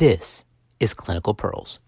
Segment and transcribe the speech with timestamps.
[0.00, 0.46] This
[0.78, 1.78] is Clinical Pearls.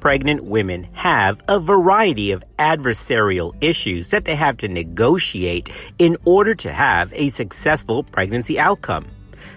[0.00, 5.68] Pregnant women have a variety of adversarial issues that they have to negotiate
[5.98, 9.04] in order to have a successful pregnancy outcome.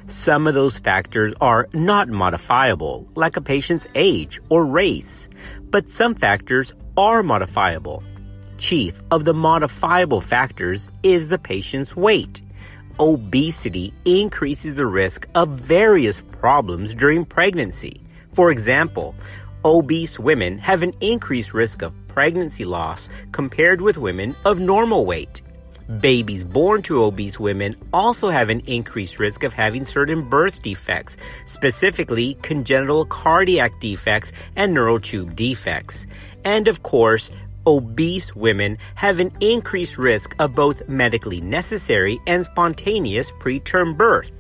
[0.06, 5.30] Some of those factors are not modifiable, like a patient's age or race,
[5.70, 8.04] but some factors are modifiable.
[8.58, 12.42] Chief of the modifiable factors is the patient's weight.
[13.00, 18.02] Obesity increases the risk of various problems during pregnancy.
[18.34, 19.16] For example,
[19.64, 25.42] obese women have an increased risk of pregnancy loss compared with women of normal weight.
[26.00, 31.18] Babies born to obese women also have an increased risk of having certain birth defects,
[31.46, 36.06] specifically congenital cardiac defects and neural tube defects.
[36.46, 37.30] And of course,
[37.66, 44.32] obese women have an increased risk of both medically necessary and spontaneous preterm birth.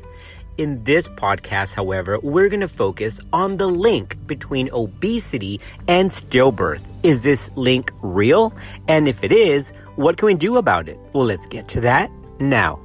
[0.57, 6.86] In this podcast, however, we're going to focus on the link between obesity and stillbirth.
[7.03, 8.53] Is this link real?
[8.88, 10.99] And if it is, what can we do about it?
[11.14, 12.80] Well, let's get to that now.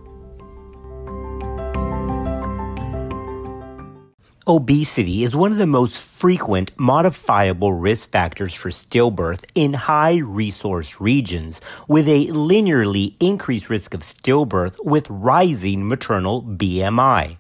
[4.49, 11.01] Obesity is one of the most frequent modifiable risk factors for stillbirth in high resource
[11.01, 17.39] regions, with a linearly increased risk of stillbirth with rising maternal BMI.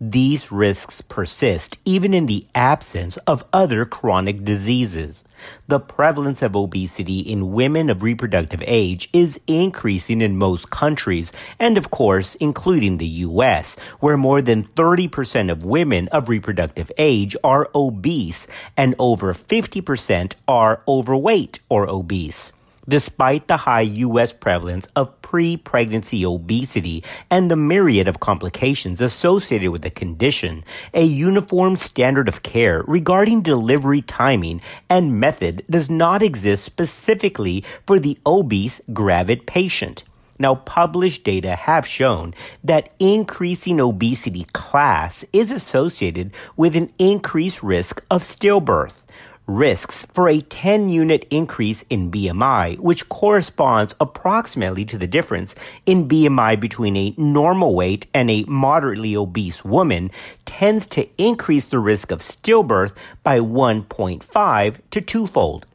[0.00, 5.24] These risks persist even in the absence of other chronic diseases.
[5.68, 11.76] The prevalence of obesity in women of reproductive age is increasing in most countries, and
[11.76, 17.68] of course, including the US, where more than 30% of women of reproductive age are
[17.74, 22.52] obese and over 50% are overweight or obese.
[22.88, 24.32] Despite the high U.S.
[24.32, 30.62] prevalence of pre pregnancy obesity and the myriad of complications associated with the condition,
[30.94, 37.98] a uniform standard of care regarding delivery timing and method does not exist specifically for
[37.98, 40.04] the obese gravid patient.
[40.38, 48.04] Now, published data have shown that increasing obesity class is associated with an increased risk
[48.10, 49.02] of stillbirth
[49.46, 56.08] risks for a 10 unit increase in BMI, which corresponds approximately to the difference in
[56.08, 60.10] BMI between a normal weight and a moderately obese woman,
[60.44, 62.92] tends to increase the risk of stillbirth
[63.22, 65.66] by 1.5 to twofold.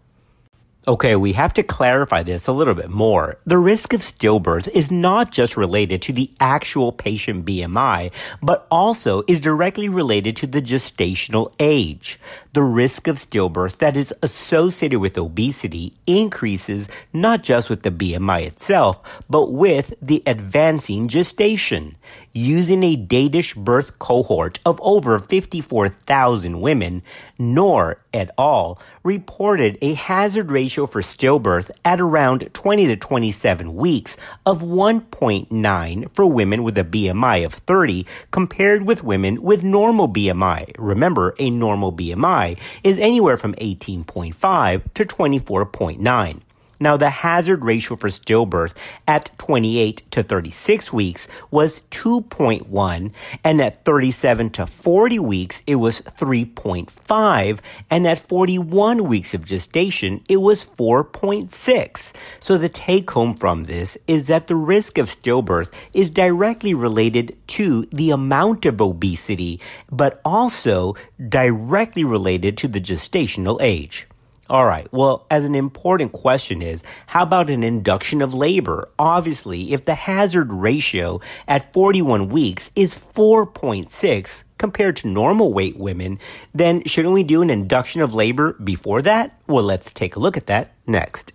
[0.88, 3.38] Okay, we have to clarify this a little bit more.
[3.46, 8.12] The risk of stillbirth is not just related to the actual patient BMI,
[8.42, 12.20] but also is directly related to the gestational age.
[12.54, 18.46] The risk of stillbirth that is associated with obesity increases not just with the BMI
[18.46, 21.96] itself, but with the advancing gestation
[22.34, 27.04] using a Danish birth cohort of over 54,000 women,
[27.40, 28.80] Nohr et al.
[29.04, 36.26] reported a hazard ratio for stillbirth at around 20 to 27 weeks of 1.9 for
[36.26, 40.74] women with a BMI of 30 compared with women with normal BMI.
[40.78, 42.41] Remember, a normal BMI
[42.84, 46.42] is anywhere from 18.5 to 24.9.
[46.82, 48.74] Now, the hazard ratio for stillbirth
[49.08, 53.12] at 28 to 36 weeks was 2.1,
[53.44, 57.60] and at 37 to 40 weeks, it was 3.5,
[57.92, 62.14] and at 41 weeks of gestation, it was 4.6.
[62.40, 67.38] So, the take home from this is that the risk of stillbirth is directly related
[67.50, 69.60] to the amount of obesity,
[69.92, 70.96] but also
[71.30, 74.08] directly related to the gestational age.
[74.52, 74.86] All right.
[74.92, 78.90] Well, as an important question is, how about an induction of labor?
[79.00, 86.20] Obviously, if the hazard ratio at 41 weeks is 4.6 compared to normal weight women,
[86.54, 89.40] then shouldn't we do an induction of labor before that?
[89.48, 91.32] Well, let's take a look at that next.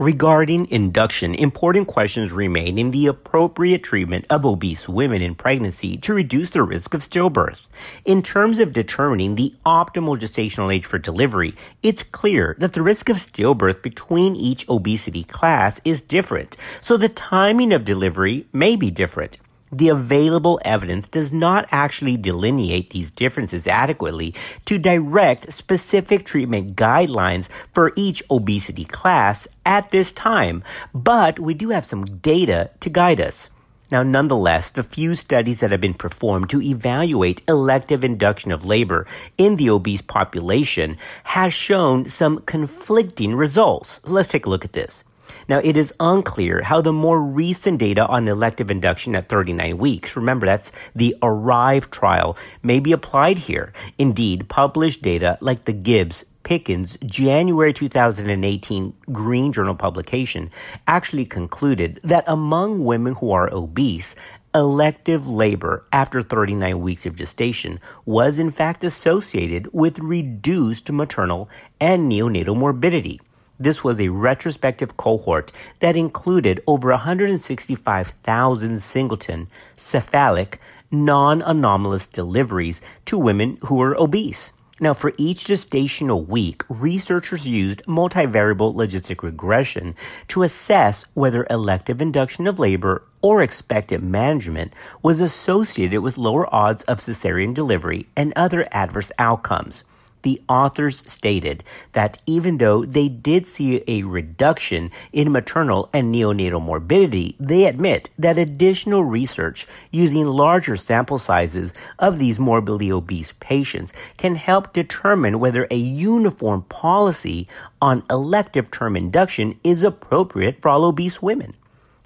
[0.00, 6.14] Regarding induction, important questions remain in the appropriate treatment of obese women in pregnancy to
[6.14, 7.60] reduce the risk of stillbirth.
[8.06, 11.52] In terms of determining the optimal gestational age for delivery,
[11.82, 17.10] it's clear that the risk of stillbirth between each obesity class is different, so the
[17.10, 19.36] timing of delivery may be different
[19.72, 24.34] the available evidence does not actually delineate these differences adequately
[24.64, 30.62] to direct specific treatment guidelines for each obesity class at this time,
[30.94, 33.48] but we do have some data to guide us.
[33.90, 39.04] Now, nonetheless, the few studies that have been performed to evaluate elective induction of labor
[39.36, 44.00] in the obese population has shown some conflicting results.
[44.04, 45.02] Let's take a look at this.
[45.48, 50.16] Now, it is unclear how the more recent data on elective induction at 39 weeks,
[50.16, 53.72] remember that's the ARRIVE trial, may be applied here.
[53.98, 60.50] Indeed, published data like the Gibbs Pickens January 2018 Green Journal publication
[60.86, 64.16] actually concluded that among women who are obese,
[64.54, 71.48] elective labor after 39 weeks of gestation was in fact associated with reduced maternal
[71.80, 73.20] and neonatal morbidity.
[73.60, 80.58] This was a retrospective cohort that included over 165,000 singleton, cephalic,
[80.90, 84.52] non anomalous deliveries to women who were obese.
[84.82, 89.94] Now, for each gestational week, researchers used multivariable logistic regression
[90.28, 94.72] to assess whether elective induction of labor or expectant management
[95.02, 99.84] was associated with lower odds of cesarean delivery and other adverse outcomes
[100.22, 106.62] the authors stated that even though they did see a reduction in maternal and neonatal
[106.62, 113.92] morbidity, they admit that additional research using larger sample sizes of these morbidly obese patients
[114.16, 117.48] can help determine whether a uniform policy
[117.80, 121.54] on elective term induction is appropriate for all obese women.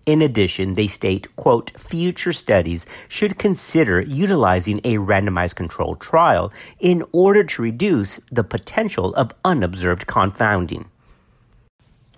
[0.06, 7.02] In addition, they state, quote, future studies should consider utilizing a randomized controlled trial in
[7.12, 10.90] order to reduce the potential of unobserved confounding.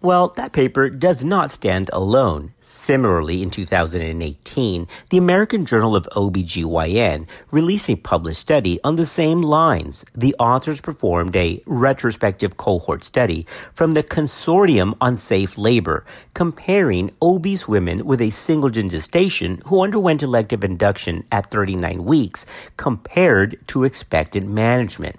[0.03, 2.53] Well, that paper does not stand alone.
[2.61, 9.41] Similarly, in 2018, the American Journal of OBGYN released a published study on the same
[9.41, 10.05] lines.
[10.15, 16.05] The authors performed a retrospective cohort study from the Consortium on Safe Labor,
[16.35, 22.45] comparing obese women with a single gestation who underwent elective induction at 39 weeks
[22.77, 25.17] compared to expectant management.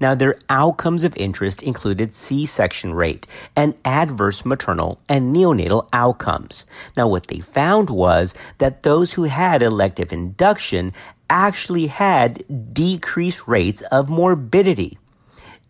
[0.00, 6.64] Now, their outcomes of interest included C section rate and adverse maternal and neonatal outcomes.
[6.96, 10.92] Now, what they found was that those who had elective induction
[11.28, 14.98] actually had decreased rates of morbidity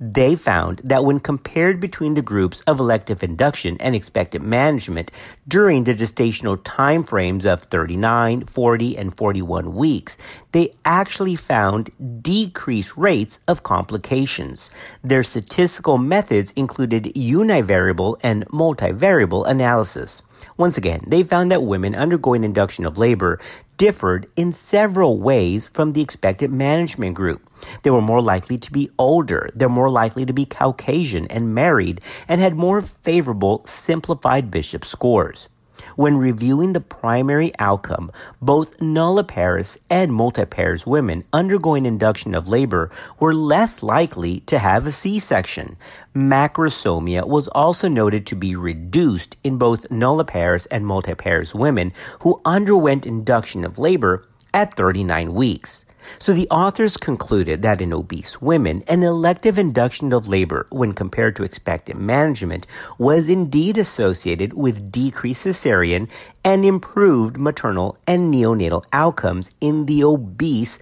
[0.01, 5.11] they found that when compared between the groups of elective induction and expectant management
[5.47, 10.17] during the gestational time frames of 39, 40, and 41 weeks,
[10.53, 11.91] they actually found
[12.23, 14.71] decreased rates of complications.
[15.05, 20.23] Their statistical methods included univariable and multivariable analysis.
[20.57, 23.39] Once again, they found that women undergoing induction of labor
[23.77, 27.49] differed in several ways from the expected management group.
[27.83, 32.01] They were more likely to be older, they're more likely to be Caucasian and married,
[32.29, 35.49] and had more favorable simplified Bishop scores.
[35.97, 38.11] When reviewing the primary outcome,
[38.41, 44.93] both nulliparous and multiparous women undergoing induction of labor were less likely to have a
[44.93, 45.77] C-section.
[46.15, 53.07] Macrosomia was also noted to be reduced in both nulliparous and multiparous women who underwent
[53.07, 55.85] induction of labor at 39 weeks.
[56.19, 61.37] So the authors concluded that in obese women, an elective induction of labor when compared
[61.37, 62.67] to expectant management
[62.99, 66.11] was indeed associated with decreased cesarean
[66.45, 70.79] and improved maternal and neonatal outcomes in the obese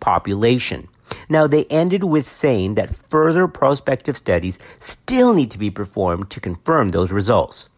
[0.00, 0.88] population.
[1.28, 6.40] Now, they ended with saying that further prospective studies still need to be performed to
[6.40, 7.68] confirm those results.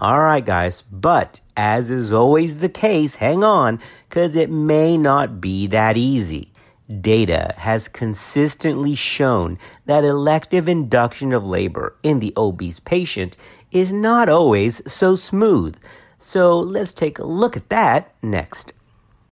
[0.00, 5.42] All right, guys, but as is always the case, hang on, because it may not
[5.42, 6.54] be that easy.
[7.02, 13.36] Data has consistently shown that elective induction of labor in the obese patient
[13.72, 15.76] is not always so smooth.
[16.18, 18.72] So let's take a look at that next.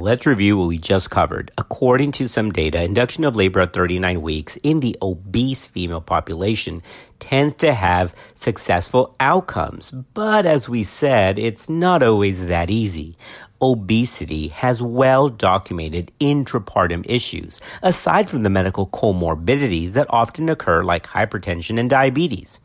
[0.00, 1.50] Let's review what we just covered.
[1.58, 6.84] According to some data, induction of labor at 39 weeks in the obese female population
[7.18, 9.90] tends to have successful outcomes.
[9.90, 13.16] But as we said, it's not always that easy.
[13.60, 21.08] Obesity has well documented intrapartum issues, aside from the medical comorbidities that often occur like
[21.08, 22.60] hypertension and diabetes.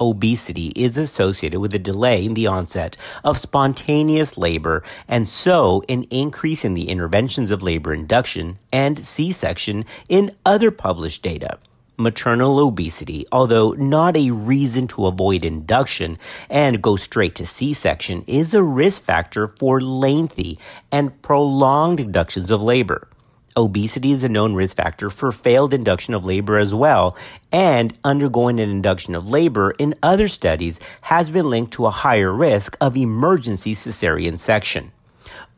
[0.00, 6.04] Obesity is associated with a delay in the onset of spontaneous labor and so an
[6.04, 11.58] increase in the interventions of labor induction and C-section in other published data
[11.98, 16.16] maternal obesity, although not a reason to avoid induction
[16.48, 20.58] and go straight to C-section, is a risk factor for lengthy
[20.92, 23.08] and prolonged inductions of labor.
[23.56, 27.16] Obesity is a known risk factor for failed induction of labor as well,
[27.50, 32.32] and undergoing an induction of labor in other studies has been linked to a higher
[32.32, 34.92] risk of emergency cesarean section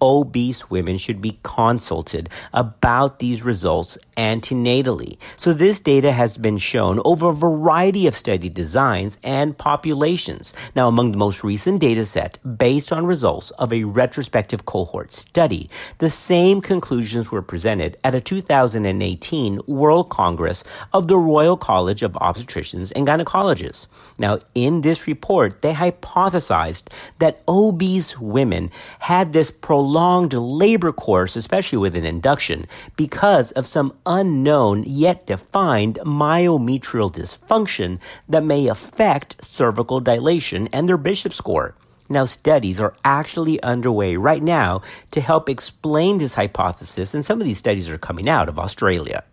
[0.03, 5.19] obese women should be consulted about these results antenatally.
[5.37, 10.53] So this data has been shown over a variety of study designs and populations.
[10.75, 15.71] Now, among the most recent data set, based on results of a retrospective cohort study,
[15.99, 22.13] the same conclusions were presented at a 2018 World Congress of the Royal College of
[22.13, 23.87] Obstetricians and Gynecologists.
[24.19, 26.85] Now, in this report, they hypothesized
[27.19, 33.67] that obese women had this prolonged prolonged labor course, especially with an induction, because of
[33.67, 41.75] some unknown yet defined myometrial dysfunction that may affect cervical dilation and their Bishop score.
[42.09, 47.47] Now, studies are actually underway right now to help explain this hypothesis, and some of
[47.49, 49.25] these studies are coming out of Australia.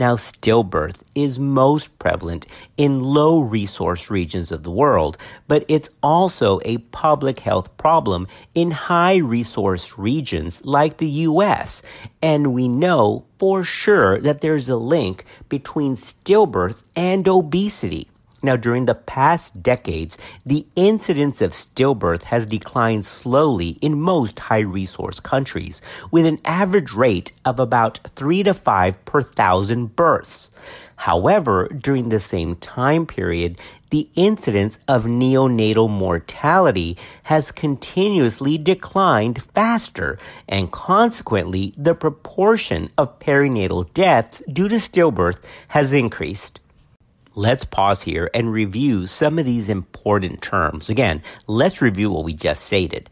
[0.00, 2.46] Now, stillbirth is most prevalent
[2.78, 8.70] in low resource regions of the world, but it's also a public health problem in
[8.70, 11.82] high resource regions like the US.
[12.22, 18.08] And we know for sure that there's a link between stillbirth and obesity.
[18.42, 20.16] Now, during the past decades,
[20.46, 26.92] the incidence of stillbirth has declined slowly in most high resource countries, with an average
[26.92, 30.50] rate of about 3 to 5 per thousand births.
[30.96, 33.58] However, during the same time period,
[33.90, 40.18] the incidence of neonatal mortality has continuously declined faster,
[40.48, 46.59] and consequently, the proportion of perinatal deaths due to stillbirth has increased.
[47.40, 50.90] Let's pause here and review some of these important terms.
[50.90, 53.08] Again, let's review what we just stated.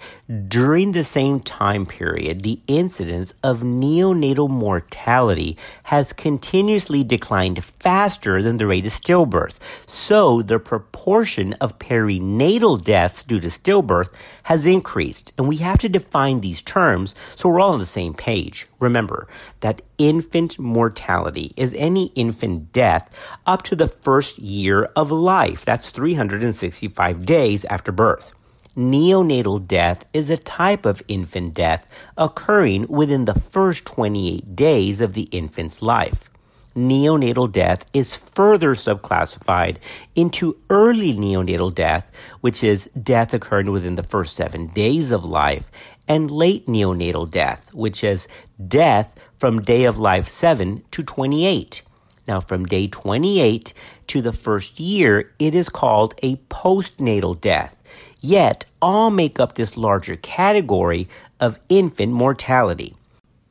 [0.48, 8.58] During the same time period, the incidence of neonatal mortality has continuously declined faster than
[8.58, 9.56] the rate of stillbirth.
[9.86, 15.32] So the proportion of perinatal deaths due to stillbirth has increased.
[15.38, 18.68] And we have to define these terms so we're all on the same page.
[18.78, 19.26] Remember
[19.60, 23.10] that infant mortality is any infant death
[23.46, 25.64] up to the first year of life.
[25.64, 28.34] That's 365 days after birth.
[28.76, 31.84] Neonatal death is a type of infant death
[32.16, 36.30] occurring within the first 28 days of the infant's life.
[36.76, 39.78] Neonatal death is further subclassified
[40.14, 45.64] into early neonatal death, which is death occurring within the first seven days of life,
[46.06, 48.28] and late neonatal death, which is
[48.68, 51.82] death from day of life 7 to 28.
[52.28, 53.72] Now, from day 28
[54.08, 57.76] to the first year, it is called a postnatal death.
[58.20, 61.08] Yet, all make up this larger category
[61.40, 62.94] of infant mortality.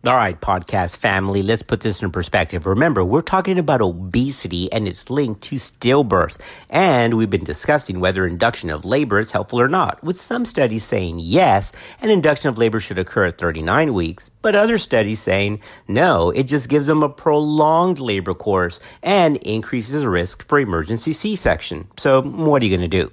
[0.07, 2.65] All right, podcast family, let's put this in perspective.
[2.65, 6.39] Remember, we're talking about obesity and its link to stillbirth.
[6.69, 10.85] And we've been discussing whether induction of labor is helpful or not, with some studies
[10.85, 15.59] saying yes, an induction of labor should occur at 39 weeks, but other studies saying
[15.89, 21.89] no, it just gives them a prolonged labor course and increases risk for emergency C-section.
[21.97, 23.11] So what are you going to do?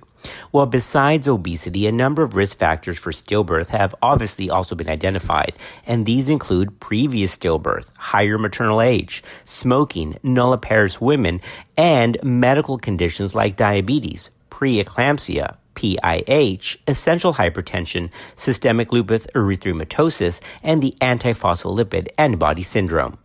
[0.52, 5.58] Well, besides obesity, a number of risk factors for stillbirth have obviously also been identified,
[5.86, 11.40] and these include previous stillbirth, higher maternal age, smoking, nulliparous women,
[11.76, 22.08] and medical conditions like diabetes, preeclampsia, PIH, essential hypertension, systemic lupus erythematosus, and the antiphospholipid
[22.16, 23.18] antibody syndrome.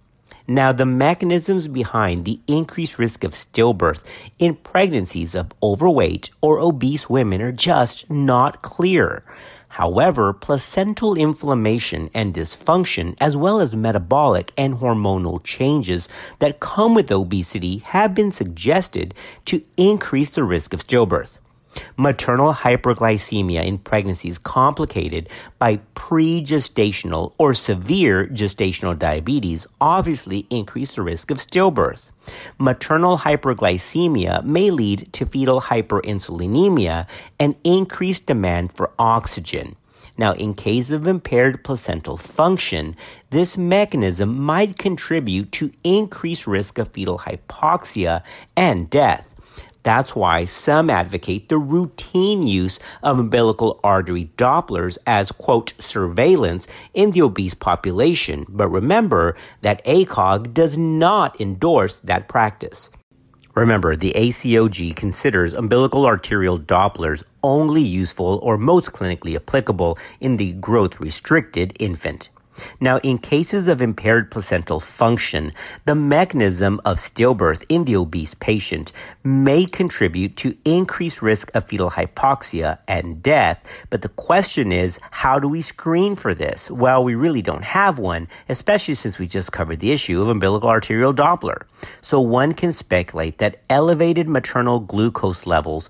[0.49, 4.03] Now, the mechanisms behind the increased risk of stillbirth
[4.39, 9.23] in pregnancies of overweight or obese women are just not clear.
[9.67, 17.11] However, placental inflammation and dysfunction, as well as metabolic and hormonal changes that come with
[17.11, 19.13] obesity, have been suggested
[19.45, 21.38] to increase the risk of stillbirth.
[21.97, 31.01] Maternal hyperglycemia in pregnancy is complicated by pre-gestational or severe gestational diabetes obviously increase the
[31.01, 32.09] risk of stillbirth.
[32.57, 37.07] Maternal hyperglycemia may lead to fetal hyperinsulinemia
[37.39, 39.75] and increased demand for oxygen.
[40.17, 42.97] Now, in case of impaired placental function,
[43.29, 48.21] this mechanism might contribute to increased risk of fetal hypoxia
[48.57, 49.28] and death.
[49.83, 57.11] That's why some advocate the routine use of umbilical artery Dopplers as, quote, surveillance in
[57.11, 58.45] the obese population.
[58.49, 62.91] But remember that ACOG does not endorse that practice.
[63.55, 70.53] Remember, the ACOG considers umbilical arterial Dopplers only useful or most clinically applicable in the
[70.53, 72.29] growth restricted infant.
[72.79, 75.53] Now, in cases of impaired placental function,
[75.85, 78.91] the mechanism of stillbirth in the obese patient
[79.23, 83.63] may contribute to increased risk of fetal hypoxia and death.
[83.89, 86.69] But the question is, how do we screen for this?
[86.71, 90.69] Well, we really don't have one, especially since we just covered the issue of umbilical
[90.69, 91.63] arterial Doppler.
[92.01, 95.89] So one can speculate that elevated maternal glucose levels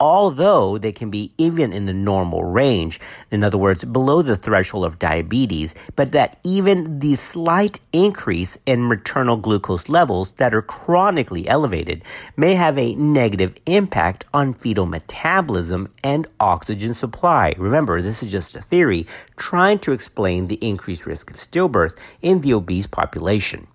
[0.00, 3.00] although they can be even in the normal range,
[3.30, 8.88] in other words, below the threshold of diabetes, but that even the slight increase in
[8.88, 12.02] maternal glucose levels that are chronically elevated
[12.36, 17.54] may have a negative impact on fetal metabolism and oxygen supply.
[17.58, 22.40] Remember, this is just a theory trying to explain the increased risk of stillbirth in
[22.40, 23.66] the obese population.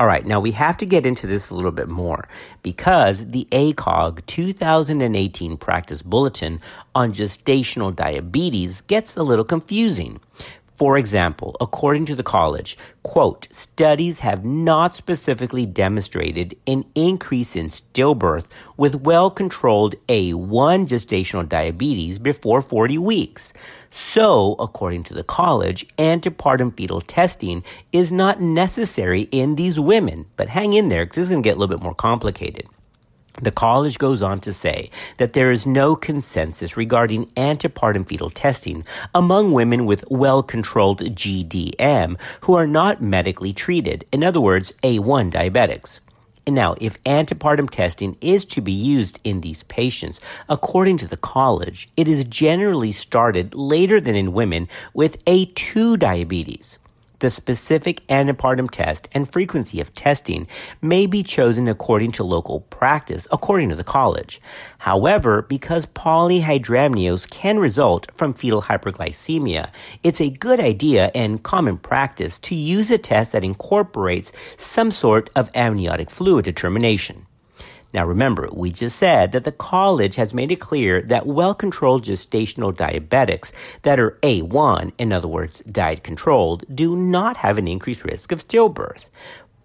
[0.00, 2.28] All right, now we have to get into this a little bit more
[2.62, 6.60] because the ACOG 2018 practice bulletin
[6.94, 10.20] on gestational diabetes gets a little confusing.
[10.78, 17.66] For example, according to the college, quote, studies have not specifically demonstrated an increase in
[17.66, 18.44] stillbirth
[18.76, 23.52] with well controlled A1 gestational diabetes before 40 weeks.
[23.88, 30.26] So, according to the college, antepartum fetal testing is not necessary in these women.
[30.36, 32.68] But hang in there because this is going to get a little bit more complicated.
[33.40, 38.84] The college goes on to say that there is no consensus regarding antepartum fetal testing
[39.14, 45.30] among women with well controlled GDM who are not medically treated, in other words, A1
[45.30, 46.00] diabetics.
[46.48, 51.88] Now, if antepartum testing is to be used in these patients, according to the college,
[51.96, 56.78] it is generally started later than in women with A2 diabetes.
[57.20, 60.46] The specific antepartum test and frequency of testing
[60.80, 64.40] may be chosen according to local practice, according to the college.
[64.78, 69.70] However, because polyhydramnios can result from fetal hyperglycemia,
[70.04, 75.28] it's a good idea and common practice to use a test that incorporates some sort
[75.34, 77.26] of amniotic fluid determination.
[77.94, 82.04] Now remember, we just said that the college has made it clear that well controlled
[82.04, 83.50] gestational diabetics
[83.82, 88.46] that are A1, in other words, diet controlled, do not have an increased risk of
[88.46, 89.04] stillbirth.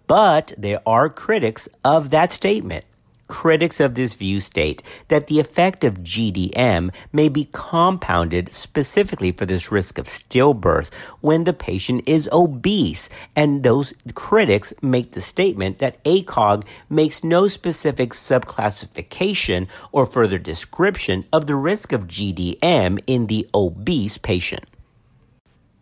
[0.06, 2.84] But there are critics of that statement.
[3.26, 9.46] Critics of this view state that the effect of GDM may be compounded specifically for
[9.46, 10.90] this risk of stillbirth
[11.22, 13.08] when the patient is obese.
[13.34, 21.24] And those critics make the statement that ACOG makes no specific subclassification or further description
[21.32, 24.64] of the risk of GDM in the obese patient.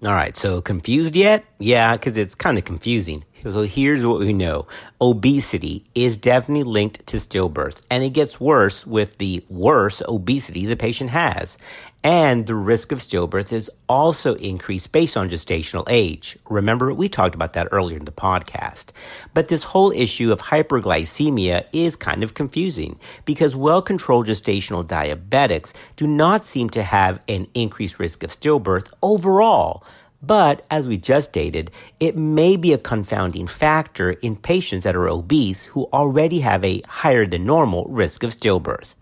[0.04, 1.44] All right, so confused yet?
[1.58, 3.24] Yeah, because it's kind of confusing.
[3.44, 4.68] So here's what we know.
[5.00, 10.76] Obesity is definitely linked to stillbirth, and it gets worse with the worse obesity the
[10.76, 11.58] patient has.
[12.04, 16.38] And the risk of stillbirth is also increased based on gestational age.
[16.48, 18.86] Remember, we talked about that earlier in the podcast.
[19.34, 25.72] But this whole issue of hyperglycemia is kind of confusing because well controlled gestational diabetics
[25.96, 29.84] do not seem to have an increased risk of stillbirth overall.
[30.22, 35.08] But as we just stated, it may be a confounding factor in patients that are
[35.08, 38.94] obese who already have a higher than normal risk of stillbirth.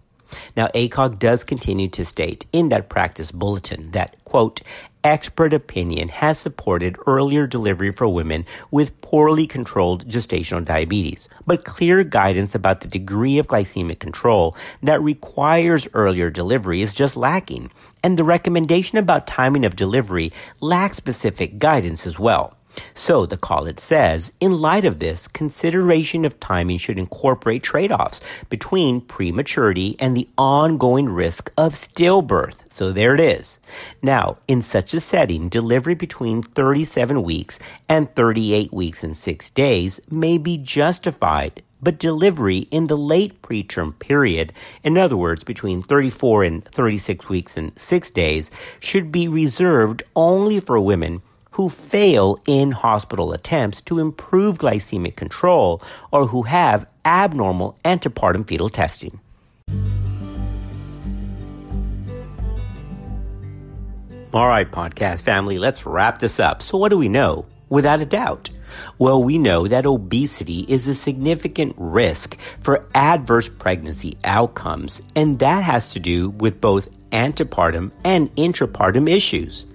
[0.56, 4.62] Now, ACOG does continue to state in that practice bulletin that, quote,
[5.04, 12.04] expert opinion has supported earlier delivery for women with poorly controlled gestational diabetes, but clear
[12.04, 17.70] guidance about the degree of glycemic control that requires earlier delivery is just lacking,
[18.02, 22.56] and the recommendation about timing of delivery lacks specific guidance as well.
[22.94, 29.00] So the college says, in light of this, consideration of timing should incorporate trade-offs between
[29.00, 32.56] prematurity and the ongoing risk of stillbirth.
[32.70, 33.58] So there it is.
[34.02, 40.00] Now, in such a setting, delivery between 37 weeks and 38 weeks and 6 days
[40.10, 44.52] may be justified but delivery in the late preterm period,
[44.84, 50.60] in other words, between 34 and 36 weeks and 6 days, should be reserved only
[50.60, 55.82] for women who fail in hospital attempts to improve glycemic control
[56.12, 59.20] or who have abnormal antepartum fetal testing.
[64.32, 66.62] All right, podcast family, let's wrap this up.
[66.62, 67.46] So, what do we know?
[67.68, 68.50] Without a doubt,
[68.98, 75.64] Well, we know that obesity is a significant risk for adverse pregnancy outcomes, and that
[75.64, 79.66] has to do with both antepartum and intrapartum issues.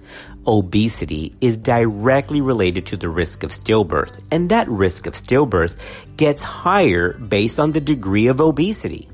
[0.46, 5.76] Obesity is directly related to the risk of stillbirth, and that risk of stillbirth
[6.16, 9.08] gets higher based on the degree of obesity.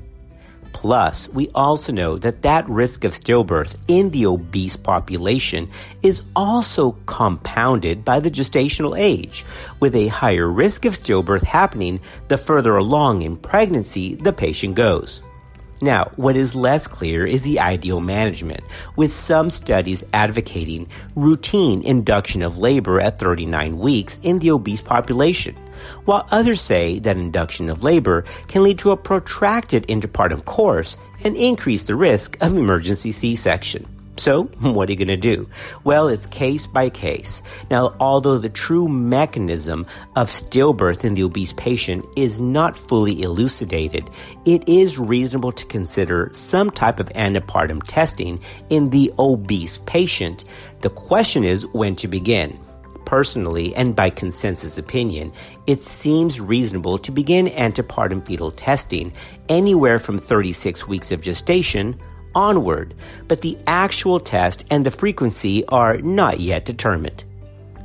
[0.73, 5.69] Plus, we also know that that risk of stillbirth in the obese population
[6.01, 9.45] is also compounded by the gestational age,
[9.79, 15.21] with a higher risk of stillbirth happening the further along in pregnancy the patient goes.
[15.83, 18.63] Now, what is less clear is the ideal management,
[18.95, 25.55] with some studies advocating routine induction of labor at 39 weeks in the obese population,
[26.05, 31.35] while others say that induction of labor can lead to a protracted interpartum course and
[31.35, 33.85] increase the risk of emergency C-section.
[34.17, 35.49] So, what are you going to do?
[35.83, 37.41] Well, it's case by case.
[37.69, 44.09] Now, although the true mechanism of stillbirth in the obese patient is not fully elucidated,
[44.45, 50.45] it is reasonable to consider some type of antepartum testing in the obese patient.
[50.81, 52.59] The question is when to begin.
[53.05, 55.33] Personally, and by consensus opinion,
[55.67, 59.11] it seems reasonable to begin antepartum fetal testing
[59.49, 61.99] anywhere from 36 weeks of gestation
[62.35, 62.93] onward,
[63.27, 67.23] but the actual test and the frequency are not yet determined.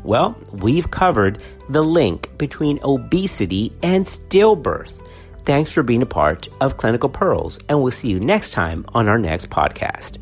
[0.05, 4.93] Well, we've covered the link between obesity and stillbirth.
[5.45, 9.09] Thanks for being a part of Clinical Pearls, and we'll see you next time on
[9.09, 10.19] our next podcast.